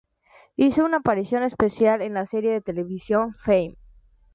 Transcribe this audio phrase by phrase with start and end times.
[0.55, 3.77] Hizo una aparición especial en la serie de televisión "Fame".